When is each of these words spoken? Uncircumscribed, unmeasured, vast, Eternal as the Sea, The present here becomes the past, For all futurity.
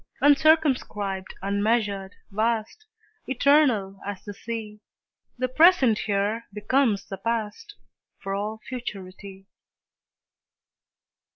Uncircumscribed, 0.19 1.29
unmeasured, 1.43 2.15
vast, 2.31 2.87
Eternal 3.27 3.99
as 4.03 4.23
the 4.25 4.33
Sea, 4.33 4.81
The 5.37 5.47
present 5.47 5.99
here 5.99 6.45
becomes 6.51 7.05
the 7.05 7.17
past, 7.17 7.75
For 8.17 8.33
all 8.33 8.61
futurity. 8.67 9.45